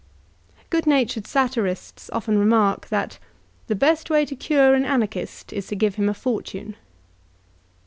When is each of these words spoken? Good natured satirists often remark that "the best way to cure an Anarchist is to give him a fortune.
Good 0.71 0.87
natured 0.87 1.27
satirists 1.27 2.09
often 2.11 2.39
remark 2.39 2.87
that 2.87 3.19
"the 3.67 3.75
best 3.75 4.09
way 4.09 4.25
to 4.25 4.35
cure 4.35 4.73
an 4.73 4.83
Anarchist 4.83 5.53
is 5.53 5.67
to 5.67 5.75
give 5.75 5.93
him 5.93 6.09
a 6.09 6.15
fortune. 6.15 6.75